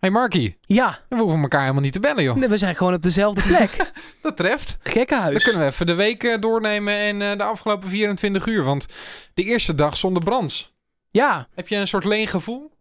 Hey 0.00 0.10
Marky, 0.10 0.54
Ja, 0.60 0.98
we 1.08 1.16
hoeven 1.16 1.40
elkaar 1.42 1.60
helemaal 1.60 1.82
niet 1.82 1.92
te 1.92 2.00
bellen, 2.00 2.22
joh. 2.22 2.36
nee, 2.36 2.48
we 2.48 2.56
zijn 2.56 2.76
gewoon 2.76 2.94
op 2.94 3.02
dezelfde 3.02 3.40
plek. 3.42 3.76
Dat 4.22 4.36
treft. 4.36 4.78
Gekkenhuis. 4.82 5.32
Dan 5.32 5.42
kunnen 5.42 5.60
we 5.60 5.66
even 5.66 5.86
de 5.86 5.94
week 5.94 6.24
eh, 6.24 6.40
doornemen 6.40 6.94
en 6.94 7.22
eh, 7.22 7.36
de 7.38 7.42
afgelopen 7.42 7.88
24 7.88 8.46
uur. 8.46 8.64
Want 8.64 8.86
de 9.34 9.42
eerste 9.42 9.74
dag 9.74 9.96
zonder 9.96 10.22
brands. 10.24 10.74
Ja, 11.10 11.48
Heb 11.54 11.68
je 11.68 11.76
een 11.76 11.88
soort 11.88 12.04
leen 12.04 12.26
gevoel? 12.26 12.76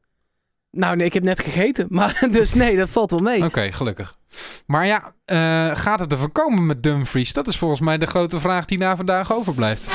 nou 0.72 0.96
nee, 0.96 1.06
ik 1.06 1.14
heb 1.14 1.24
net 1.24 1.40
gegeten. 1.40 1.86
Maar 1.98 2.28
dus 2.32 2.54
nee, 2.54 2.76
dat 2.78 2.90
valt 2.90 3.12
wel 3.12 3.20
mee. 3.20 3.44
Oké, 3.44 3.72
gelukkig. 3.72 4.18
Maar 4.66 4.86
ja, 4.86 5.14
eh, 5.26 5.76
gaat 5.76 6.00
het 6.00 6.12
ervan 6.12 6.32
komen 6.32 6.66
met 6.66 6.84
Dumfries? 6.84 7.34
Dat 7.34 7.48
is 7.48 7.58
volgens 7.58 7.80
mij 7.82 7.98
de 7.98 8.06
grote 8.08 8.40
vraag 8.40 8.66
die 8.66 8.78
na 8.78 8.96
vandaag 8.96 9.34
overblijft. 9.34 9.88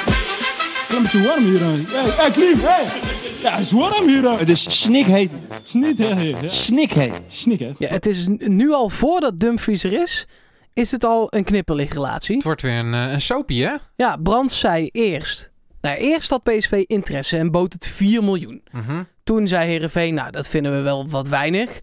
Het 0.92 1.04
is 1.04 1.10
te 1.10 1.22
warm 1.22 1.44
hier. 1.44 1.60
Hey, 1.60 2.10
hey, 2.10 2.30
Klim, 2.30 2.58
hey. 2.58 2.84
Ja, 3.42 3.50
het 3.50 3.60
is 3.60 3.70
warm 3.70 4.08
hier. 4.08 4.38
Het 4.38 4.48
is 4.48 4.80
snikheet. 4.82 5.30
Ja. 5.96 6.48
Snikheet. 6.48 7.20
Snik, 7.28 7.58
hè. 7.58 7.72
Ja, 7.78 7.88
het 7.88 8.06
is 8.06 8.28
nu 8.38 8.72
al 8.72 8.88
voordat 8.88 9.38
Dumfries 9.38 9.84
er 9.84 9.92
is, 9.92 10.26
is 10.72 10.90
het 10.90 11.04
al 11.04 11.26
een 11.30 11.44
knipperlichtrelatie. 11.44 12.34
Het 12.34 12.44
wordt 12.44 12.62
weer 12.62 12.78
een, 12.78 12.94
eh, 12.94 13.12
een 13.12 13.20
soapie, 13.20 13.64
hè? 13.64 13.74
Ja, 13.96 14.16
Brands 14.16 14.58
zei 14.58 14.86
eerst. 14.86 15.50
Nou, 15.80 15.96
eerst 15.96 16.30
had 16.30 16.42
PSV 16.42 16.82
interesse 16.86 17.36
en 17.36 17.50
bood 17.50 17.72
het 17.72 17.86
4 17.86 18.24
miljoen. 18.24 18.62
Mhm. 18.72 19.02
Toen 19.24 19.48
zei 19.48 19.70
Herenveen, 19.70 20.14
nou, 20.14 20.30
dat 20.30 20.48
vinden 20.48 20.72
we 20.72 20.80
wel 20.80 21.08
wat 21.08 21.28
weinig. 21.28 21.80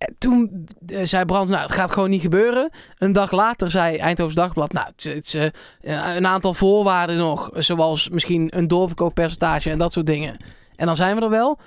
En 0.00 0.14
toen 0.18 0.66
eh, 0.86 0.98
zei 1.02 1.24
Brands, 1.24 1.50
nou, 1.50 1.62
het 1.62 1.72
gaat 1.72 1.90
gewoon 1.90 2.10
niet 2.10 2.20
gebeuren. 2.20 2.70
Een 2.98 3.12
dag 3.12 3.30
later 3.30 3.70
zei 3.70 3.96
Eindhoven's 3.96 4.36
Dagblad, 4.38 4.72
nou, 4.72 4.86
het, 4.86 5.04
is- 5.06 5.34
eh, 5.34 6.14
een 6.16 6.26
aantal 6.26 6.54
voorwaarden 6.54 7.16
nog. 7.16 7.50
Zoals 7.54 8.08
misschien 8.08 8.56
een 8.56 8.68
doorverkooppercentage 8.68 9.70
en 9.70 9.78
dat 9.78 9.92
soort 9.92 10.06
dingen. 10.06 10.36
En 10.76 10.86
dan 10.86 10.96
zijn 10.96 11.16
we 11.16 11.22
er 11.22 11.30
wel. 11.30 11.58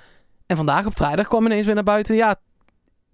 En 0.46 0.56
vandaag 0.56 0.86
op 0.86 0.96
vrijdag 0.96 1.28
kwam 1.28 1.44
ineens 1.46 1.66
weer 1.66 1.74
naar 1.74 1.84
buiten, 1.84 2.14
ja, 2.16 2.36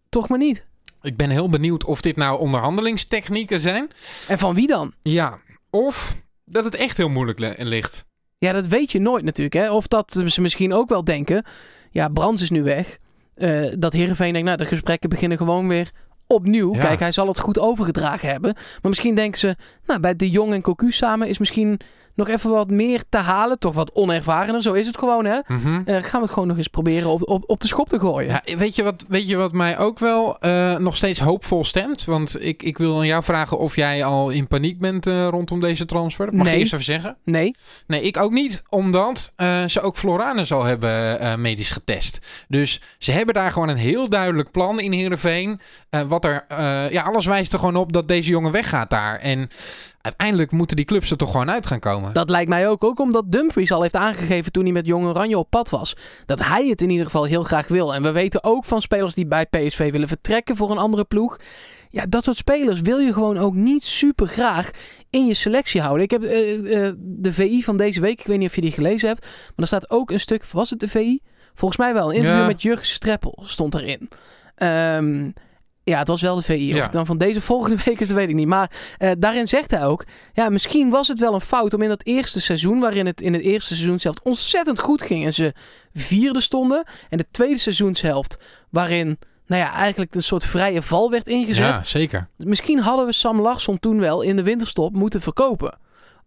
toch 0.09 0.29
maar 0.29 0.39
niet. 0.39 0.67
Ik 1.03 1.17
ben 1.17 1.31
heel 1.31 1.49
benieuwd 1.49 1.85
of 1.85 2.01
dit 2.01 2.17
nou 2.17 2.39
onderhandelingstechnieken 2.39 3.61
zijn. 3.61 3.91
En 4.29 4.39
van 4.39 4.55
wie 4.55 4.67
dan? 4.67 4.93
Ja. 5.03 5.39
Of 5.71 6.17
dat 6.45 6.65
het 6.65 6.75
echt 6.75 6.97
heel 6.97 7.09
moeilijk 7.09 7.39
li- 7.39 7.55
ligt. 7.59 8.05
Ja, 8.39 8.53
dat 8.53 8.67
weet 8.67 8.93
je 8.93 9.01
nooit 9.01 9.25
natuurlijk. 9.25 9.55
Hè? 9.55 9.71
Of 9.73 9.87
dat 9.87 10.23
ze 10.27 10.41
misschien 10.41 10.75
ook 10.75 10.89
wel 10.89 11.05
denken, 11.05 11.45
ja, 11.91 12.09
Brands 12.09 12.43
is 12.43 12.51
nu 12.51 12.63
weg. 12.63 12.99
Eh, 13.41 13.73
dat 13.79 13.93
Heerenveen 13.93 14.33
denkt, 14.33 14.47
nou, 14.47 14.59
de 14.59 14.67
gesprekken 14.67 15.09
beginnen 15.09 15.39
gewoon 15.39 15.69
weer 15.69 15.91
opnieuw. 16.27 16.75
Ja. 16.75 16.81
Kijk, 16.81 17.01
hij 17.01 17.13
zal 17.13 17.27
het 17.27 17.39
goed 17.39 17.59
overgedragen 17.59 18.29
hebben. 18.29 18.53
Maar 18.55 18.91
misschien 18.91 19.15
denken 19.15 19.39
ze, 19.39 19.57
nou, 19.87 20.01
bij 20.01 20.17
De 20.17 20.31
Jong 20.31 20.53
en 20.53 20.63
Cocu 20.63 20.93
samen 20.93 21.29
is 21.29 21.39
misschien 21.39 21.81
nog 22.21 22.29
even 22.37 22.51
wat 22.51 22.71
meer 22.71 23.03
te 23.09 23.19
halen. 23.19 23.59
Toch 23.59 23.75
wat 23.75 23.93
onervarener, 23.95 24.63
zo 24.63 24.73
is 24.73 24.87
het 24.87 24.99
gewoon, 24.99 25.25
hè. 25.25 25.39
Mhm. 25.47 25.83
Eh, 25.85 25.95
gaan 26.03 26.21
we 26.21 26.27
het 26.27 26.31
gewoon 26.31 26.49
nog 26.49 26.57
eens 26.57 26.69
proberen 26.69 27.09
op, 27.11 27.29
op, 27.29 27.45
op 27.47 27.61
de 27.61 27.67
schop 27.67 27.89
te 27.89 27.99
gooien. 27.99 28.41
Ja, 28.45 28.57
weet 28.59 28.75
je 28.75 28.83
wat, 28.83 29.05
weet 29.09 29.29
je 29.29 29.37
wat 29.37 29.53
mij 29.53 29.79
ook 29.79 29.99
wel 29.99 30.39
eh, 30.39 30.77
nog 30.77 30.97
steeds 30.97 31.21
hoopvol 31.21 31.65
stemt? 31.65 32.05
Want 32.05 32.45
ik, 32.45 32.63
ik 32.63 32.79
wil 32.79 32.99
aan 32.99 33.07
jou 33.07 33.23
vragen 33.23 33.59
of 33.59 33.77
jij 33.77 34.05
al 34.05 34.31
in 34.31 34.47
paniek 34.47 34.79
bent 34.79 35.07
eh, 35.07 35.27
rondom 35.29 35.61
deze 35.61 35.87
transfer. 35.87 36.27
Mag 36.33 36.45
je 36.47 36.51
Nee. 36.51 36.59
eerst 36.61 36.73
even 36.73 36.85
zeggen. 36.85 37.17
Nee, 37.25 37.55
Nee, 37.87 38.03
ik 38.03 38.17
ook 38.17 38.31
niet. 38.33 38.63
Omdat 38.69 39.33
ze 39.67 39.81
ook 39.81 39.97
Floranus 39.97 40.53
al 40.53 40.65
hebben 40.65 41.41
medisch 41.41 41.71
getest. 41.71 42.19
Dus 42.49 42.81
ze 42.99 43.13
hebben 43.13 43.35
daar 43.35 43.53
gewoon 43.53 43.69
een 43.69 43.77
heel 43.77 44.09
duidelijk 44.09 44.51
plan 44.51 44.81
in 44.81 44.93
Heerenveen. 44.93 45.61
Wat 46.09 46.25
er, 46.25 46.45
ja, 46.93 47.03
alles 47.03 47.27
wijst 47.27 47.53
er 47.53 47.59
gewoon 47.59 47.77
op 47.77 47.93
dat 47.93 48.09
deze 48.09 48.31
jongen 48.31 48.53
weggaat 48.53 48.91
daar. 48.91 49.17
En 49.17 49.49
uiteindelijk 50.01 50.51
moeten 50.51 50.77
die 50.77 50.85
clubs 50.85 51.11
er 51.11 51.17
toch 51.17 51.31
gewoon 51.31 51.51
uit 51.51 51.67
gaan 51.67 51.79
komen. 51.79 52.13
dat 52.13 52.31
lijkt 52.31 52.49
mij 52.49 52.69
ook. 52.69 52.85
Ook 52.85 53.01
omdat 53.01 53.33
Dumfries 53.33 53.73
al 53.73 53.83
heeft 53.83 53.95
aangegeven 53.97 54.53
toen 54.53 54.63
hij 54.65 54.73
met 54.73 54.87
Jong 54.87 55.07
Oranje 55.07 55.39
op 55.39 55.51
pad 55.51 55.71
was. 55.71 55.97
Dat 56.27 56.45
hij 56.45 56.67
het 56.69 56.83
in 56.83 56.91
ieder 56.91 57.05
geval 57.07 57.25
heel 57.25 57.43
graag 57.43 57.69
wil. 57.69 57.95
En 57.95 58.03
we 58.03 58.11
weten 58.13 58.45
ook 58.45 58.65
van 58.65 58.83
spelers 58.83 59.15
die 59.15 59.27
bij 59.27 59.47
PSV 59.47 59.91
willen 59.93 60.09
vertrekken 60.09 60.57
voor 60.57 60.71
een 60.71 60.79
andere 60.79 61.05
ploeg. 61.05 61.37
Ja, 61.91 62.07
dat 62.09 62.25
soort 62.25 62.37
spelers 62.37 62.81
wil 62.81 62.99
je 62.99 63.13
gewoon 63.13 63.39
ook 63.39 63.55
niet 63.55 63.85
super 63.85 64.27
graag 64.27 64.71
in 65.11 65.27
je 65.27 65.35
selectie 65.35 65.81
houden. 65.81 66.03
Ik 66.05 66.11
heb 66.11 66.23
eh, 66.23 66.85
eh, 66.87 66.95
de 66.99 67.33
VI 67.33 67.63
van 67.63 67.77
deze 67.77 68.01
week, 68.01 68.21
ik 68.21 68.27
weet 68.27 68.39
niet 68.39 68.49
of 68.49 68.55
je 68.55 68.61
die 68.61 68.73
gelezen 68.73 69.09
hebt. 69.09 69.21
Maar 69.21 69.53
er 69.57 69.67
staat 69.67 69.91
ook 69.91 70.11
een 70.11 70.21
stuk, 70.21 70.45
was 70.45 70.71
het 70.71 70.81
de 70.81 70.89
VI? 70.89 71.21
Volgens 71.55 71.81
mij 71.81 71.93
wel. 71.95 72.09
Een 72.11 72.15
interview 72.17 72.41
Ja. 72.41 72.47
met 72.47 72.63
Jurgen 72.63 72.87
Streppel 72.87 73.39
stond 73.47 73.75
erin. 73.75 74.09
Ehm, 74.55 75.31
ja, 75.91 75.99
het 75.99 76.09
was 76.09 76.21
wel 76.21 76.35
de 76.37 76.43
VI. 76.43 76.71
Of 76.71 76.77
Ja. 76.77 76.83
het 76.83 76.93
dan 76.93 77.07
van 77.07 77.19
deze 77.19 77.41
volgende 77.41 77.77
week 77.85 78.01
is, 78.01 78.09
dat 78.09 78.17
weet 78.17 78.29
ik 78.29 78.35
niet. 78.35 78.47
Maar 78.47 78.71
eh, 78.99 79.11
daarin 79.19 79.49
zegt 79.49 79.71
hij 79.71 79.85
ook... 79.87 80.05
Ja, 80.33 80.49
misschien 80.49 80.91
was 80.91 81.09
het 81.09 81.19
wel 81.21 81.35
een 81.35 81.41
fout 81.41 81.75
om 81.75 81.83
in 81.83 81.89
dat 81.89 82.05
eerste 82.05 82.41
seizoen... 82.41 82.81
waarin 82.81 83.07
het 83.07 83.21
in 83.21 83.33
het 83.33 83.43
eerste 83.43 83.75
seizoenshelft 83.75 84.23
ontzettend 84.23 84.79
goed 84.81 85.03
ging... 85.03 85.25
en 85.25 85.35
ze 85.35 85.55
vierde 85.95 86.41
stonden... 86.41 86.85
en 87.09 87.19
de 87.19 87.27
tweede 87.31 87.59
seizoenshelft 87.59 88.39
waarin... 88.71 89.19
Nou 89.47 89.63
ja, 89.63 89.73
eigenlijk 89.73 90.15
een 90.15 90.23
soort 90.23 90.45
vrije 90.45 90.83
val 90.83 91.11
werd 91.11 91.27
ingezet. 91.27 91.67
Ja, 91.67 91.83
zeker. 91.83 92.29
Misschien 92.37 92.79
hadden 92.79 93.07
we 93.07 93.13
Sam 93.13 93.41
Larsson 93.41 93.79
toen 93.79 94.01
wel 94.01 94.23
in 94.23 94.37
de 94.37 94.43
winterstop 94.43 94.95
moeten 94.95 95.21
verkopen. 95.21 95.79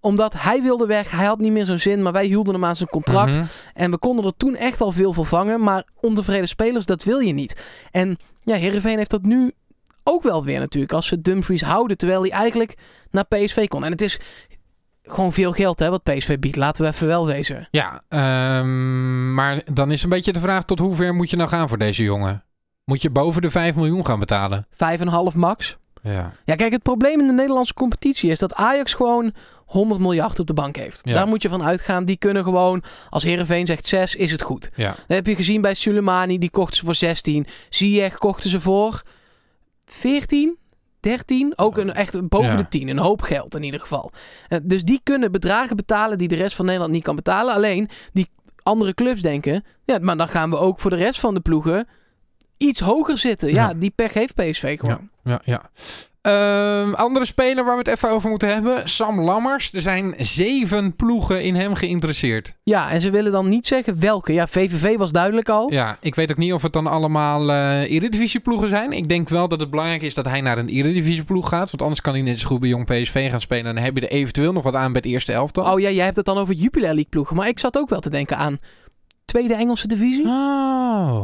Omdat 0.03 0.33
hij 0.37 0.61
wilde 0.61 0.85
weg, 0.85 1.11
hij 1.11 1.25
had 1.25 1.39
niet 1.39 1.51
meer 1.51 1.65
zo'n 1.65 1.77
zin, 1.77 2.01
maar 2.01 2.11
wij 2.11 2.25
hielden 2.25 2.53
hem 2.53 2.65
aan 2.65 2.75
zijn 2.75 2.89
contract. 2.89 3.37
Mhm. 3.37 3.45
En 3.73 3.91
we 3.91 3.97
konden 3.97 4.25
er 4.25 4.37
toen 4.37 4.55
echt 4.55 4.81
al 4.81 4.91
veel 4.91 5.13
voor 5.13 5.25
vangen. 5.25 5.63
Maar 5.63 5.83
ontevreden 5.99 6.47
spelers, 6.47 6.85
dat 6.85 7.03
wil 7.03 7.19
je 7.19 7.33
niet. 7.33 7.63
En 7.91 8.17
ja, 8.41 8.55
Heerenveen 8.55 8.97
heeft 8.97 9.09
dat 9.09 9.21
nu 9.21 9.51
ook 10.03 10.23
wel 10.23 10.43
weer 10.43 10.59
natuurlijk. 10.59 10.93
Als 10.93 11.07
ze 11.07 11.21
Dumfries 11.21 11.61
houden, 11.61 11.97
terwijl 11.97 12.21
hij 12.21 12.31
eigenlijk 12.31 12.75
naar 13.11 13.25
PSV 13.25 13.67
kon. 13.67 13.83
En 13.83 13.91
het 13.91 14.01
is 14.01 14.19
gewoon 15.03 15.33
veel 15.33 15.51
geld 15.51 15.79
hè, 15.79 15.89
wat 15.89 16.03
PSV 16.03 16.39
biedt. 16.39 16.55
Laten 16.55 16.83
we 16.83 16.89
even 16.89 17.07
wel 17.07 17.25
wezen. 17.25 17.67
Ja, 17.71 18.01
ehm, 18.09 19.33
maar 19.33 19.61
dan 19.73 19.91
is 19.91 20.03
een 20.03 20.09
beetje 20.09 20.33
de 20.33 20.39
vraag 20.39 20.65
tot 20.65 20.79
hoe 20.79 20.95
ver 20.95 21.13
moet 21.13 21.29
je 21.29 21.37
nou 21.37 21.49
gaan 21.49 21.69
voor 21.69 21.77
deze 21.77 22.03
jongen? 22.03 22.43
Moet 22.85 23.01
je 23.01 23.09
boven 23.09 23.41
de 23.41 23.51
5 23.51 23.75
miljoen 23.75 24.05
gaan 24.05 24.19
betalen? 24.19 24.67
5,5 24.69 25.35
max. 25.35 25.77
Ja. 26.01 26.31
Ja, 26.45 26.55
kijk, 26.55 26.71
het 26.71 26.83
probleem 26.83 27.19
in 27.19 27.27
de 27.27 27.33
Nederlandse 27.33 27.73
competitie 27.73 28.31
is 28.31 28.39
dat 28.39 28.53
Ajax 28.53 28.93
gewoon 28.93 29.33
100 29.73 30.01
miljard 30.01 30.39
op 30.39 30.47
de 30.47 30.53
bank 30.53 30.75
heeft. 30.75 31.01
Ja. 31.03 31.13
Daar 31.13 31.27
moet 31.27 31.41
je 31.41 31.49
van 31.49 31.63
uitgaan. 31.63 32.05
Die 32.05 32.17
kunnen 32.17 32.43
gewoon, 32.43 32.83
als 33.09 33.23
Heerenveen 33.23 33.65
zegt 33.65 33.85
6, 33.85 34.15
is 34.15 34.31
het 34.31 34.41
goed. 34.41 34.69
Ja. 34.75 34.87
Dat 34.89 34.97
heb 35.07 35.27
je 35.27 35.35
gezien 35.35 35.61
bij 35.61 35.73
Sulemani, 35.73 36.37
die 36.37 36.49
kochten 36.49 36.77
ze 36.77 36.85
voor 36.85 36.95
16. 36.95 37.47
Ziyech 37.69 38.17
kochten 38.17 38.49
ze 38.49 38.59
voor 38.61 39.01
14, 39.85 40.57
13. 40.99 41.53
Ook 41.55 41.77
een, 41.77 41.93
echt 41.93 42.27
boven 42.29 42.49
Ja. 42.49 42.55
de 42.55 42.67
10. 42.67 42.87
Een 42.87 42.97
hoop 42.97 43.21
geld 43.21 43.55
in 43.55 43.63
ieder 43.63 43.79
geval. 43.79 44.11
Eh, 44.47 44.59
dus 44.63 44.83
die 44.83 44.99
kunnen 45.03 45.31
bedragen 45.31 45.75
betalen 45.75 46.17
die 46.17 46.27
de 46.27 46.35
rest 46.35 46.55
van 46.55 46.65
Nederland 46.65 46.91
niet 46.93 47.03
kan 47.03 47.15
betalen. 47.15 47.53
Alleen 47.53 47.89
die 48.13 48.29
andere 48.63 48.93
clubs 48.93 49.21
denken, 49.21 49.63
ja, 49.83 49.97
maar 50.01 50.17
dan 50.17 50.27
gaan 50.27 50.49
we 50.49 50.57
ook 50.57 50.79
voor 50.79 50.89
de 50.89 50.95
rest 50.97 51.19
van 51.19 51.33
de 51.33 51.39
ploegen 51.39 51.87
iets 52.57 52.79
hoger 52.79 53.17
zitten. 53.17 53.49
Ja, 53.49 53.53
Ja. 53.69 53.73
die 53.73 53.89
pech 53.95 54.13
heeft 54.13 54.35
PSV 54.35 54.79
gewoon. 54.79 55.09
Ja, 55.23 55.41
ja. 55.45 55.69
Ehm, 56.23 56.93
andere 56.93 57.25
speler 57.25 57.65
waar 57.65 57.73
we 57.73 57.79
het 57.79 57.87
even 57.87 58.09
over 58.09 58.29
moeten 58.29 58.53
hebben. 58.53 58.89
Sam 58.89 59.21
Lammers. 59.21 59.73
Er 59.73 59.81
zijn 59.81 60.13
zeven 60.17 60.95
ploegen 60.95 61.43
in 61.43 61.55
hem 61.55 61.73
geïnteresseerd. 61.73 62.53
Ja, 62.63 62.91
en 62.91 63.01
ze 63.01 63.09
willen 63.09 63.31
dan 63.31 63.49
niet 63.49 63.65
zeggen 63.65 63.99
welke. 63.99 64.33
Ja, 64.33 64.47
VVV 64.47 64.97
was 64.97 65.11
duidelijk 65.11 65.49
al. 65.49 65.71
Ja, 65.71 65.97
ik 66.01 66.15
weet 66.15 66.31
ook 66.31 66.37
niet 66.37 66.53
of 66.53 66.61
het 66.61 66.73
dan 66.73 66.87
allemaal 66.87 67.51
eh 67.51 67.91
Eredivisie-ploegen 67.91 68.69
zijn. 68.69 68.91
Ik 68.91 69.09
denk 69.09 69.29
wel 69.29 69.47
dat 69.47 69.59
het 69.59 69.69
belangrijk 69.69 70.01
is 70.01 70.13
dat 70.13 70.25
hij 70.25 70.41
naar 70.41 70.57
een 70.57 70.69
Eredivisie-ploeg 70.69 71.49
gaat. 71.49 71.69
Want 71.69 71.81
anders 71.81 72.01
kan 72.01 72.13
hij 72.13 72.21
net 72.21 72.39
zo 72.39 72.47
goed 72.47 72.59
bij 72.59 72.69
Jong 72.69 72.85
PSV 72.85 73.29
gaan 73.29 73.41
spelen. 73.41 73.65
En 73.65 73.75
dan 73.75 73.83
heb 73.83 73.95
je 73.95 74.01
er 74.01 74.17
eventueel 74.17 74.53
nog 74.53 74.63
wat 74.63 74.75
aan 74.75 74.91
bij 74.91 75.01
het 75.03 75.11
eerste 75.11 75.33
elftal. 75.33 75.73
Oh 75.73 75.79
ja, 75.79 75.89
jij 75.89 76.05
hebt 76.05 76.17
het 76.17 76.25
dan 76.25 76.37
over 76.37 76.53
Jupiler 76.53 76.87
League 76.87 77.09
ploegen. 77.09 77.35
Maar 77.35 77.47
ik 77.47 77.59
zat 77.59 77.77
ook 77.77 77.89
wel 77.89 77.99
te 77.99 78.09
denken 78.09 78.37
aan 78.37 78.57
tweede 79.25 79.53
Engelse 79.53 79.87
divisie. 79.87 80.25
Oh. 80.25 81.23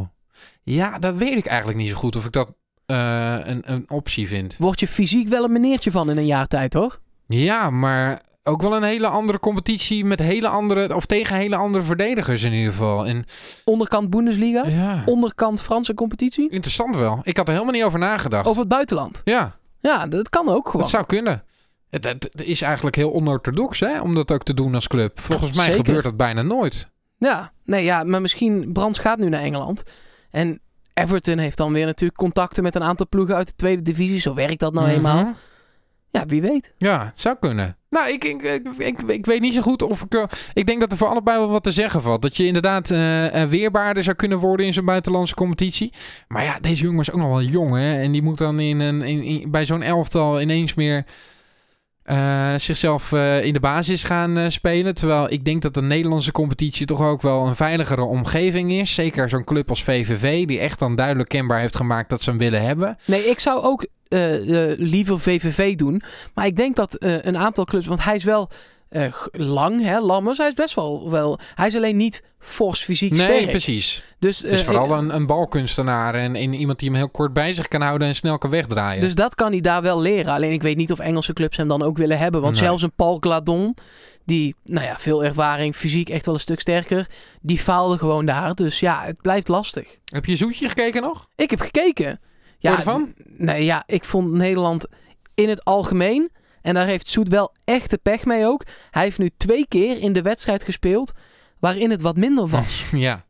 Ja, 0.64 1.00
dat 1.00 1.16
weet 1.16 1.38
ik 1.38 1.46
eigenlijk 1.46 1.78
niet 1.78 1.90
zo 1.90 1.96
goed 1.96 2.16
of 2.16 2.26
ik 2.26 2.32
dat 2.32 2.54
eh, 2.90 3.38
een, 3.44 3.62
een 3.66 3.86
optie 3.90 4.28
vind. 4.28 4.56
Word 4.58 4.80
je 4.80 4.88
fysiek 4.88 5.28
wel 5.28 5.44
een 5.44 5.52
meneertje 5.52 5.92
van 5.92 6.10
in 6.10 6.18
een 6.18 6.26
jaar 6.26 6.48
tijd, 6.48 6.74
hoor. 6.74 7.00
Ja, 7.28 7.70
maar 7.70 8.22
ook 8.44 8.62
wel 8.62 8.76
een 8.76 8.84
hele 8.84 9.08
andere 9.08 9.40
competitie 9.40 10.06
met 10.06 10.20
hele 10.20 10.48
andere, 10.48 10.96
of 10.96 11.06
tegen 11.06 11.36
hele 11.36 11.56
andere 11.56 11.84
verdedigers 11.84 12.44
in 12.44 12.54
ieder 12.54 12.72
geval. 12.72 13.06
En 13.08 13.26
Onderkant 13.66 14.10
Bundesliga. 14.10 14.66
ja, 14.68 15.02
Onderkant 15.06 15.62
Franse 15.62 15.94
competitie. 15.94 16.50
interessant 16.50 16.96
wel. 16.96 17.20
Ik 17.24 17.38
had 17.38 17.48
er 17.48 17.54
helemaal 17.54 17.74
niet 17.74 17.84
over 17.84 18.00
nagedacht. 18.00 18.48
Over 18.48 18.60
het 18.60 18.70
buitenland. 18.70 19.22
Ja, 19.24 19.56
Ja, 19.80 20.08
dat 20.08 20.30
kan 20.30 20.50
ook 20.50 20.66
gewoon. 20.66 20.82
dat 20.82 20.90
zou 20.90 21.06
kunnen. 21.06 21.44
Het, 21.90 22.30
is 22.36 22.62
eigenlijk 22.62 22.96
heel 22.96 23.14
onorthodox 23.14 23.80
hè, 23.80 24.00
om 24.02 24.16
dat 24.16 24.32
ook 24.32 24.44
te 24.44 24.54
doen 24.54 24.76
als 24.76 24.88
club. 24.88 25.20
Volgens 25.20 25.52
mij 25.52 25.66
Zeker. 25.66 25.86
gebeurt 25.86 26.04
dat 26.04 26.18
bijna 26.18 26.42
nooit. 26.42 26.90
Ja, 27.18 27.52
nee, 27.66 27.84
ja, 27.84 28.04
maar 28.04 28.22
misschien 28.22 28.72
Brands 28.74 29.00
gaat 29.00 29.18
nu 29.20 29.30
naar 29.30 29.42
Engeland. 29.42 29.84
En 30.32 30.60
Everton 31.02 31.38
heeft 31.38 31.58
dan 31.58 31.74
weer 31.74 31.86
natuurlijk 31.86 32.20
contacten 32.20 32.64
met 32.64 32.76
een 32.76 32.84
aantal 32.84 33.08
ploegen 33.10 33.36
uit 33.36 33.48
de 33.48 33.56
tweede 33.56 33.82
divisie. 33.82 34.20
Zo 34.20 34.34
werkt 34.34 34.60
dat 34.60 34.74
nou 34.74 34.88
eenmaal. 34.88 35.24
Mhm. 35.24 35.32
Ja, 36.12 36.26
wie 36.26 36.42
weet. 36.42 36.74
Ja, 36.78 37.06
het 37.06 37.20
zou 37.20 37.36
kunnen. 37.40 37.78
Nou, 37.90 38.10
ik, 38.10 38.24
ik, 38.24 38.62
ik, 39.08 39.26
weet 39.26 39.42
niet 39.42 39.54
zo 39.54 39.62
goed 39.62 39.82
of 39.82 40.02
ik... 40.04 40.14
eh, 40.14 40.24
ik 40.54 40.66
denk 40.66 40.80
dat 40.80 40.92
er 40.92 40.98
voor 40.98 41.08
allebei 41.08 41.38
wel 41.38 41.50
wat 41.50 41.64
te 41.64 41.72
zeggen 41.72 42.02
valt. 42.02 42.22
Dat 42.22 42.38
je 42.38 42.46
inderdaad 42.46 42.92
eh, 42.92 43.44
weerbaarder 43.44 44.04
zou 44.04 44.16
kunnen 44.16 44.38
worden 44.38 44.66
in 44.66 44.74
zo'n 44.74 44.86
buitenlandse 44.86 45.36
competitie. 45.36 45.94
Maar 46.28 46.44
ja, 46.44 46.60
deze 46.60 46.84
jongen 46.84 47.00
is 47.00 47.12
ook 47.12 47.20
nog 47.20 47.30
wel 47.30 47.42
jong, 47.42 47.76
hè. 47.76 48.02
En 48.02 48.12
die 48.12 48.22
moet 48.22 48.38
dan 48.38 48.60
in 48.60 48.80
een, 48.80 49.46
bij 49.52 49.66
zo'n 49.66 49.82
elftal 49.82 50.42
ineens 50.42 50.74
meer... 50.74 51.06
eh, 52.10 52.54
zichzelf 52.58 53.12
eh, 53.12 53.44
in 53.44 53.54
de 53.54 53.60
basis 53.60 54.04
gaan 54.04 54.38
eh, 54.38 54.50
spelen. 54.50 54.96
Terwijl 54.96 55.32
ik 55.32 55.46
denk 55.46 55.62
dat 55.62 55.74
de 55.74 55.82
Nederlandse 55.82 56.32
competitie 56.32 56.86
toch 56.86 57.02
ook 57.02 57.22
wel 57.22 57.48
een 57.48 57.56
veiligere 57.56 58.04
omgeving 58.04 58.72
is. 58.72 58.94
Zeker 58.94 59.30
zo'n 59.30 59.44
club 59.44 59.70
als 59.70 59.84
VVV, 59.84 60.46
die 60.46 60.60
echt 60.60 60.80
dan 60.80 60.96
duidelijk 60.96 61.30
kenbaar 61.30 61.60
heeft 61.60 61.76
gemaakt 61.76 62.10
dat 62.10 62.22
ze 62.22 62.30
hem 62.30 62.40
willen 62.40 62.62
hebben. 62.62 62.98
Nee, 63.06 63.22
ik 63.22 63.40
zou 63.40 63.64
ook 63.64 63.86
liever 64.78 65.20
VVV 65.20 65.76
doen. 65.76 66.02
Maar 66.34 66.46
ik 66.46 66.56
denk 66.56 66.76
dat 66.76 66.96
een 67.00 67.38
aantal 67.38 67.66
clubs... 67.66 67.88
Want 67.88 68.04
hij 68.04 68.16
is 68.16 68.24
wel 68.24 68.50
eh, 68.90 69.14
lang, 69.32 69.82
hè, 69.84 70.00
Lammers. 70.00 70.38
Hij 70.38 70.48
is 70.48 70.54
best 70.54 70.74
wel... 70.76 71.10
wel 71.10 71.40
hij 71.56 71.68
is 71.68 71.76
alleen 71.76 71.98
niet 71.98 72.24
fors 72.40 72.84
fysiek 72.84 73.12
Nee, 73.12 73.20
sterk. 73.20 73.50
precies. 73.50 74.04
Dus, 74.20 74.40
Het 74.40 74.52
is 74.52 74.60
eh, 74.60 74.66
vooral 74.66 74.92
een, 74.98 75.16
een 75.16 75.26
balkunstenaar 75.26 76.16
en, 76.16 76.36
en 76.36 76.54
iemand 76.54 76.80
die 76.80 76.90
hem 76.90 76.98
heel 76.98 77.10
kort 77.10 77.34
bij 77.34 77.54
zich 77.54 77.68
kan 77.68 77.82
houden 77.82 78.08
en 78.08 78.16
snel 78.16 78.38
kan 78.38 78.50
wegdraaien. 78.50 79.02
Dus 79.02 79.16
dat 79.16 79.36
kan 79.36 79.52
hij 79.52 79.62
daar 79.62 79.82
wel 79.82 80.02
leren. 80.02 80.34
Alleen 80.34 80.52
ik 80.52 80.62
weet 80.62 80.78
niet 80.78 80.92
of 80.92 81.00
Engelse 81.00 81.34
clubs 81.34 81.58
hem 81.58 81.68
dan 81.68 81.82
ook 81.82 81.98
willen 81.98 82.18
hebben. 82.18 82.42
Want 82.42 82.54
Nee. 82.54 82.64
zelfs 82.64 82.84
een 82.84 82.94
Paul 82.96 83.18
Gladon, 83.20 83.76
die, 84.26 84.56
nou 84.64 84.86
ja, 84.86 84.96
veel 85.00 85.24
ervaring, 85.24 85.76
fysiek 85.76 86.10
echt 86.10 86.26
wel 86.26 86.34
een 86.36 86.40
stuk 86.40 86.60
sterker, 86.60 87.08
die 87.42 87.60
faalde 87.60 87.98
gewoon 87.98 88.26
daar. 88.26 88.56
Dus 88.56 88.80
ja, 88.80 89.04
het 89.06 89.22
blijft 89.22 89.48
lastig. 89.48 89.98
Heb 90.06 90.26
je 90.26 90.36
Zoetje 90.36 90.68
gekeken 90.70 91.02
nog? 91.02 91.28
Ik 91.36 91.50
heb 91.50 91.60
gekeken. 91.60 92.20
Ja, 92.60 92.76
ervan? 92.76 93.14
Nee, 93.38 93.66
ja, 93.66 93.84
ik 93.86 94.04
vond 94.04 94.32
Nederland 94.32 94.88
in 95.36 95.50
het 95.50 95.64
algemeen, 95.66 96.32
en 96.62 96.74
daar 96.74 96.86
heeft 96.86 97.08
Soet 97.08 97.28
wel 97.30 97.54
echt 97.64 97.90
de 97.90 97.98
pech 97.98 98.26
mee 98.26 98.46
ook. 98.46 98.64
Hij 98.92 99.04
heeft 99.04 99.18
nu 99.18 99.30
twee 99.38 99.66
keer 99.68 99.98
in 100.00 100.14
de 100.14 100.22
wedstrijd 100.22 100.64
gespeeld 100.64 101.12
waarin 101.60 101.92
het 101.92 102.02
wat 102.02 102.18
minder 102.18 102.48
was. 102.48 102.84
Ja. 102.92 103.26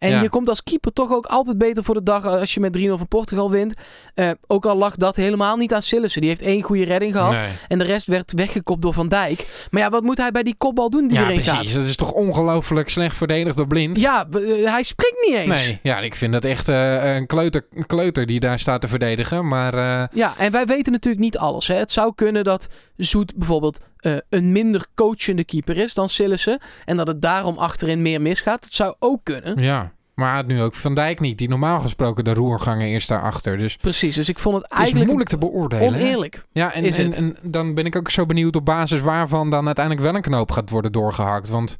En 0.00 0.10
Ja. 0.10 0.22
je 0.22 0.28
komt 0.28 0.48
als 0.48 0.62
keeper 0.62 0.92
toch 0.92 1.12
ook 1.12 1.26
altijd 1.26 1.58
beter 1.58 1.84
voor 1.84 1.94
de 1.94 2.02
dag 2.02 2.24
als 2.26 2.54
je 2.54 2.60
met 2.60 2.72
3-0 2.72 2.98
van 2.98 3.08
Portugal 3.08 3.50
wint. 3.50 3.74
Eh, 4.14 4.30
ook 4.46 4.66
al 4.66 4.76
lag 4.76 4.96
dat 4.96 5.16
helemaal 5.16 5.56
niet 5.56 5.74
aan 5.74 5.82
Sillissen. 5.82 6.20
Die 6.20 6.30
heeft 6.30 6.42
één 6.42 6.62
goede 6.62 6.84
redding 6.84 7.12
gehad. 7.12 7.32
Nee. 7.32 7.48
En 7.68 7.78
de 7.78 7.84
rest 7.84 8.06
werd 8.06 8.32
weggekopt 8.32 8.82
door 8.82 8.92
Van 8.92 9.08
Dijk. 9.08 9.66
Maar 9.70 9.82
ja, 9.82 9.90
wat 9.90 10.02
moet 10.02 10.18
hij 10.18 10.30
bij 10.30 10.42
die 10.42 10.54
kopbal 10.58 10.90
doen 10.90 11.06
die 11.08 11.16
Ja, 11.18 11.22
erin 11.24 11.34
precies. 11.34 11.52
gaat? 11.52 11.72
Dat 11.74 11.84
is 11.84 11.96
toch 11.96 12.12
ongelooflijk 12.12 12.88
slecht 12.88 13.16
verdedigd 13.16 13.56
door 13.56 13.66
Blind? 13.66 14.00
Ja, 14.00 14.26
eh, 14.32 14.70
hij 14.72 14.82
springt 14.82 15.26
niet 15.26 15.36
eens. 15.36 15.64
Nee, 15.64 15.78
ja, 15.82 15.98
ik 15.98 16.14
vind 16.14 16.32
dat 16.32 16.44
echt 16.44 16.68
eh, 16.68 17.14
een, 17.16 17.26
kleuter, 17.26 17.66
een 17.72 17.86
kleuter 17.86 18.26
die 18.26 18.40
daar 18.40 18.58
staat 18.58 18.80
te 18.80 18.88
verdedigen. 18.88 19.48
Maar 19.48 19.74
Ja, 20.12 20.32
en 20.38 20.52
wij 20.52 20.66
weten 20.66 20.92
natuurlijk 20.92 21.22
niet 21.22 21.38
alles. 21.38 21.66
Hè. 21.68 21.74
Het 21.74 21.92
zou 21.92 22.12
kunnen 22.14 22.44
dat 22.44 22.68
Zoet 22.96 23.36
bijvoorbeeld 23.36 23.78
eh, 24.00 24.12
een 24.28 24.52
minder 24.52 24.86
coachende 24.94 25.44
keeper 25.44 25.76
is 25.76 25.94
dan 25.94 26.08
Sillissen. 26.08 26.60
En 26.84 26.96
dat 26.96 27.06
het 27.06 27.22
daarom 27.22 27.58
achterin 27.58 28.02
meer 28.02 28.20
misgaat. 28.20 28.64
Het 28.64 28.74
zou 28.74 28.94
ook 28.98 29.20
kunnen. 29.24 29.62
ja, 29.62 29.92
maar 30.20 30.36
het 30.36 30.46
nu 30.46 30.62
ook 30.62 30.74
Van 30.74 30.94
Dijk 30.94 31.20
niet. 31.20 31.38
Die 31.38 31.48
normaal 31.48 31.80
gesproken 31.80 32.24
de 32.24 32.34
roerganger 32.34 32.86
eerst 32.86 33.08
daarachter. 33.08 33.58
Dus 33.58 33.76
Precies, 33.76 34.14
dus 34.14 34.28
ik 34.28 34.38
vond 34.38 34.54
het 34.54 34.64
het 34.64 34.72
is 34.72 34.78
eigenlijk 34.78 35.06
moeilijk 35.06 35.30
te 35.30 35.38
beoordelen. 35.38 35.94
hè? 35.94 36.00
oneerlijk. 36.00 36.44
Ja, 36.52 36.72
en, 36.72 36.84
is 36.84 36.98
en, 36.98 37.04
het. 37.04 37.16
en 37.16 37.36
dan 37.42 37.74
ben 37.74 37.86
ik 37.86 37.96
ook 37.96 38.10
zo 38.10 38.26
benieuwd 38.26 38.56
op 38.56 38.64
basis 38.64 39.00
waarvan 39.00 39.50
dan 39.50 39.66
uiteindelijk 39.66 40.06
wel 40.06 40.14
een 40.14 40.22
knoop 40.22 40.50
gaat 40.50 40.70
worden 40.70 40.92
doorgehakt. 40.92 41.48
Want 41.48 41.78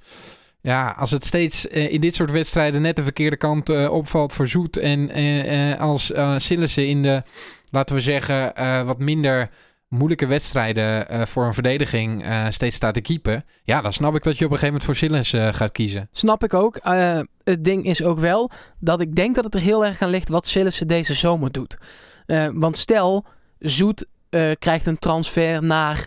ja, 0.61 0.95
als 0.99 1.11
het 1.11 1.25
steeds 1.25 1.69
eh, 1.69 1.93
in 1.93 2.01
dit 2.01 2.15
soort 2.15 2.31
wedstrijden 2.31 2.83
net 2.83 2.97
de 2.97 3.03
verkeerde 3.03 3.37
kant 3.37 3.69
eh, 3.69 3.93
opvalt 3.93 4.33
voor 4.33 4.47
Zoet. 4.47 4.77
En 4.77 5.79
als 5.79 6.13
eh 6.13 6.35
Sillissen 6.39 6.89
in 6.89 7.03
de, 7.03 7.23
laten 7.71 7.95
we 7.95 8.01
zeggen, 8.01 8.53
wat 8.87 8.99
minder 8.99 9.51
moeilijke 9.91 10.27
wedstrijden 10.27 11.09
eh, 11.09 11.27
voor 11.27 11.45
een 11.47 11.55
verdediging 11.55 12.25
eh, 12.25 12.47
steeds 12.51 12.77
staat 12.77 12.95
te 12.95 13.01
keepen. 13.01 13.45
Ja, 13.65 13.81
dan 13.81 13.93
snap 13.93 14.15
ik 14.15 14.23
dat 14.23 14.39
je 14.39 14.45
op 14.45 14.51
een 14.51 14.59
gegeven 14.59 14.67
moment 14.67 14.85
voor 14.85 14.97
Sillissen 14.97 15.47
eh, 15.47 15.55
gaat 15.55 15.73
kiezen. 15.73 16.09
Snap 16.13 16.45
ik 16.45 16.55
ook. 16.55 16.79
Het 17.45 17.65
ding 17.65 17.85
is 17.85 18.03
ook 18.03 18.19
wel 18.19 18.51
dat 18.79 19.01
ik 19.01 19.17
denk 19.17 19.35
dat 19.35 19.45
het 19.45 19.55
er 19.55 19.61
heel 19.61 19.87
erg 19.87 20.03
aan 20.03 20.11
ligt 20.11 20.29
wat 20.29 20.47
Sillissen 20.47 20.89
deze 20.89 21.15
zomer 21.15 21.53
doet. 21.53 21.79
Want 22.53 22.77
stel, 22.77 23.25
Zoet 23.59 24.07
krijgt 24.59 24.87
een 24.87 24.99
transfer 24.99 25.63
naar 25.63 26.07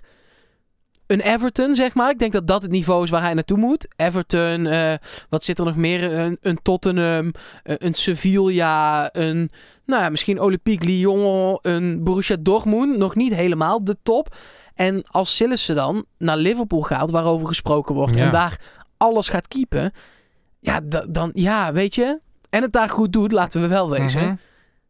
een 1.14 1.22
Everton, 1.22 1.76
zeg 1.76 1.94
maar. 1.94 2.10
Ik 2.10 2.20
denk 2.20 2.32
dat 2.34 2.48
dat 2.48 2.62
het 2.62 2.72
niveau 2.72 3.04
is 3.04 3.10
waar 3.10 3.22
hij 3.22 3.34
naartoe 3.34 3.58
moet. 3.58 3.88
Everton, 3.96 4.66
eh, 4.68 4.94
wat 5.30 5.44
zit 5.44 5.60
er 5.60 5.66
nog 5.66 5.76
meer? 5.76 6.14
Een, 6.14 6.38
een 6.42 6.60
Tottenham, 6.62 7.32
eh, 7.64 7.76
een 7.78 7.94
Sevilla, 7.94 9.10
een, 9.16 9.50
nou 9.86 10.02
ja, 10.02 10.10
misschien 10.10 10.42
Olympique 10.42 10.88
Lyon, 10.90 11.58
een 11.62 12.04
Borussia 12.04 12.36
Dortmund. 12.40 12.98
Nog 12.98 13.16
niet 13.16 13.34
helemaal 13.34 13.84
de 13.84 13.98
top. 14.04 14.36
En 14.76 15.04
als 15.08 15.36
Sillissen 15.36 15.76
dan 15.76 16.06
naar 16.18 16.38
Liverpool 16.38 16.82
gaat, 16.82 17.12
waarover 17.12 17.48
gesproken 17.48 17.96
wordt, 17.96 18.16
Ja. 18.16 18.26
en 18.26 18.32
daar 18.32 18.60
alles 18.98 19.30
gaat 19.30 19.48
keepen, 19.48 19.92
ja, 20.60 20.80
da- 20.84 21.06
dan, 21.10 21.32
ja, 21.34 21.74
weet 21.74 21.96
je, 21.96 22.20
en 22.50 22.62
het 22.62 22.72
daar 22.72 22.90
goed 22.90 23.14
doet, 23.14 23.32
laten 23.32 23.62
we 23.62 23.68
wel 23.68 23.90
wezen, 23.90 24.22
Mhm. 24.22 24.36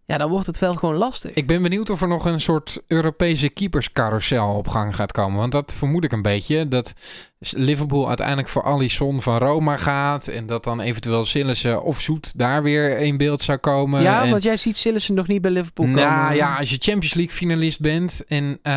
Ja, 0.06 0.18
dan 0.18 0.30
wordt 0.30 0.48
het 0.48 0.60
wel 0.60 0.76
gewoon 0.76 0.96
lastig. 0.96 1.32
Ik 1.34 1.48
ben 1.48 1.62
benieuwd 1.62 1.90
of 1.90 2.02
er 2.02 2.08
nog 2.08 2.26
een 2.26 2.42
soort 2.42 2.84
Europese 2.88 3.50
keeperscarousel 3.50 4.54
op 4.54 4.68
gang 4.68 4.96
gaat 4.96 5.12
komen. 5.12 5.40
Want 5.40 5.52
dat 5.52 5.74
vermoed 5.74 6.04
ik 6.04 6.12
een 6.12 6.22
beetje. 6.22 6.68
Dat 6.68 6.94
Liverpool 7.40 8.08
uiteindelijk 8.08 8.48
voor 8.48 8.64
Alisson 8.64 9.22
van 9.22 9.38
Roma 9.38 9.78
gaat. 9.78 10.28
En 10.28 10.46
dat 10.46 10.64
dan 10.64 10.82
eventueel 10.82 11.26
Sillissen 11.26 11.84
of 11.84 12.02
Zoet 12.02 12.38
daar 12.38 12.64
weer 12.64 12.98
in 12.98 13.18
beeld 13.18 13.42
zou 13.42 13.58
komen. 13.58 14.02
ja, 14.02 14.24
en, 14.24 14.30
want 14.30 14.44
jij 14.44 14.58
ziet 14.58 14.78
Sillissen 14.78 15.16
nog 15.16 15.28
niet 15.28 15.42
bij 15.42 15.52
Liverpool 15.52 15.86
komen. 15.86 16.02
nou 16.02 16.36
ja, 16.36 16.58
als 16.58 16.70
je 16.70 16.78
Champions 16.80 17.14
League 17.14 17.36
finalist 17.36 17.80
bent. 17.80 18.24
En 18.28 18.60
eh, 18.62 18.74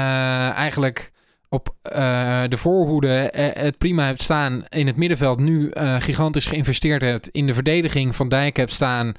eigenlijk 0.50 1.12
op 1.56 1.74
eh, 1.82 2.42
de 2.48 2.56
voorhoede 2.56 3.30
eh, 3.30 3.62
het 3.62 3.78
prima 3.78 4.04
hebt 4.04 4.22
staan. 4.22 4.64
In 4.68 4.86
het 4.86 4.96
middenveld 4.96 5.38
nu 5.38 5.68
eh, 5.68 5.96
gigantisch 6.00 6.46
geïnvesteerd 6.46 7.02
hebt. 7.02 7.28
In 7.28 7.46
de 7.46 7.54
verdediging 7.54 8.16
van 8.16 8.28
Dijk 8.28 8.56
hebt 8.56 8.72
staan. 8.72 9.14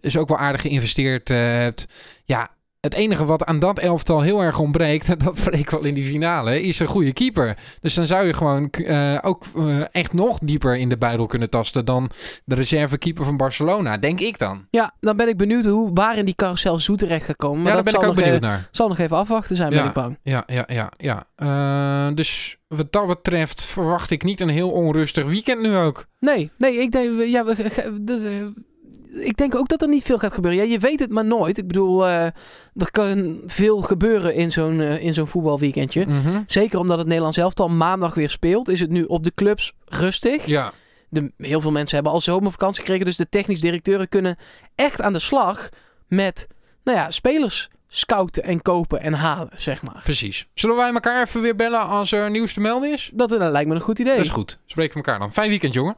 dus 0.00 0.16
ook 0.16 0.28
wel 0.28 0.38
aardig 0.38 0.60
geïnvesteerd 0.60 1.28
hebt. 1.28 1.86
Ja, 2.24 2.50
het 2.88 2.98
enige 2.98 3.24
wat 3.24 3.44
aan 3.44 3.58
dat 3.58 3.78
elftal 3.78 4.20
heel 4.20 4.40
erg 4.40 4.58
ontbreekt, 4.58 5.08
en 5.08 5.18
dat 5.24 5.44
bleek 5.44 5.70
wel 5.70 5.84
in 5.84 5.94
die 5.94 6.04
finale, 6.04 6.62
is 6.62 6.78
een 6.78 6.86
goede 6.86 7.12
keeper. 7.12 7.56
Dus 7.80 7.94
dan 7.94 8.06
zou 8.06 8.26
je 8.26 8.32
gewoon 8.32 8.70
eh, 8.70 9.18
ook 9.22 9.44
eh, 9.56 9.80
echt 9.92 10.12
nog 10.12 10.38
dieper 10.42 10.76
in 10.76 10.88
de 10.88 10.96
buidel 10.96 11.26
kunnen 11.26 11.50
tasten 11.50 11.84
dan 11.84 12.10
de 12.44 12.54
reservekeeper 12.54 13.24
van 13.24 13.36
Barcelona, 13.36 13.96
denk 13.96 14.20
ik 14.20 14.38
dan. 14.38 14.66
Ja, 14.70 14.92
dan 15.00 15.16
ben 15.16 15.28
ik 15.28 15.36
benieuwd 15.36 15.64
hoe, 15.64 15.90
waar 15.94 16.16
in 16.16 16.24
die 16.24 16.34
carousel 16.34 16.78
Zoet 16.78 16.98
terecht 16.98 17.24
gaat 17.24 17.36
komen. 17.36 17.62
Maar 17.62 17.66
ja, 17.66 17.74
daar 17.74 17.84
dat 17.84 17.92
ben 17.92 18.02
ik 18.02 18.08
ook 18.08 18.24
benieuwd 18.24 18.40
naar. 18.40 18.68
zal 18.70 18.88
nog 18.88 18.98
even 18.98 19.16
afwachten 19.16 19.56
zijn, 19.56 19.70
ben 19.70 19.84
ik 19.84 19.92
bang. 19.92 20.18
Ja, 20.22 20.42
ja, 20.46 20.64
ja, 20.66 20.92
ja. 20.96 21.24
Eh, 21.36 22.14
dus 22.14 22.56
wat 22.68 22.92
dat 22.92 23.06
betreft 23.06 23.64
verwacht 23.64 24.10
ik 24.10 24.22
niet 24.22 24.40
een 24.40 24.48
heel 24.48 24.70
onrustig 24.70 25.24
weekend 25.24 25.60
nu 25.60 25.76
ook. 25.76 26.06
Nee, 26.20 26.50
nee, 26.58 26.76
ik 26.80 26.92
denk, 26.92 27.22
ja, 27.26 27.44
we, 27.44 28.52
ik 29.20 29.36
denk 29.36 29.54
ook 29.54 29.68
dat 29.68 29.82
er 29.82 29.88
niet 29.88 30.02
veel 30.02 30.18
gaat 30.18 30.32
gebeuren. 30.32 30.60
Ja, 30.64 30.70
je 30.72 30.78
weet 30.78 30.98
het 31.00 31.10
maar 31.10 31.24
nooit. 31.24 31.58
Ik 31.58 31.66
bedoel, 31.66 32.06
eh, 32.06 32.24
er 32.74 32.90
kan 32.90 33.40
veel 33.46 33.80
gebeuren 33.80 34.34
in 34.34 34.50
zo'n 34.52 34.80
eh, 34.80 35.04
in 35.04 35.14
zo'n 35.14 35.26
voetbalweekendje. 35.26 36.06
Mhm. 36.06 36.42
Zeker 36.46 36.78
omdat 36.78 36.98
het 36.98 37.06
Nederlands 37.06 37.36
elftal 37.36 37.68
maandag 37.68 38.14
weer 38.14 38.30
speelt, 38.30 38.68
is 38.68 38.80
het 38.80 38.90
nu 38.90 39.04
op 39.04 39.24
de 39.24 39.32
clubs 39.34 39.72
rustig. 39.84 40.46
Ja, 40.46 40.72
De, 41.08 41.32
heel 41.36 41.60
veel 41.60 41.70
mensen 41.70 41.94
hebben 41.94 42.12
al 42.12 42.20
zomervakantie 42.20 42.80
gekregen, 42.80 43.04
dus 43.04 43.16
de 43.16 43.28
technisch 43.28 43.60
directeuren 43.60 44.08
kunnen 44.08 44.36
echt 44.74 45.00
aan 45.00 45.12
de 45.12 45.18
slag 45.18 45.68
met, 46.08 46.46
nou 46.84 46.98
ja, 46.98 47.10
spelers 47.10 47.68
scouten 47.88 48.42
en 48.42 48.62
kopen 48.62 49.00
en 49.00 49.12
halen, 49.12 49.50
zeg 49.54 49.82
maar. 49.82 50.00
precies. 50.04 50.46
Zullen 50.54 50.76
wij 50.76 50.92
elkaar 50.92 51.22
even 51.26 51.40
weer 51.40 51.56
bellen 51.56 51.86
als 51.86 52.12
er 52.12 52.30
nieuws 52.30 52.52
te 52.52 52.60
melden 52.60 52.92
is? 52.92 53.10
Dat, 53.14 53.32
eh, 53.32 53.50
lijkt 53.50 53.68
me 53.68 53.74
een 53.74 53.80
goed 53.80 53.98
idee. 53.98 54.16
Dat 54.16 54.24
is 54.24 54.30
goed. 54.30 54.58
Spreken 54.66 54.92
we 54.92 54.98
elkaar 55.04 55.18
dan. 55.18 55.32
Fijn 55.32 55.48
weekend, 55.48 55.74
jongen. 55.74 55.96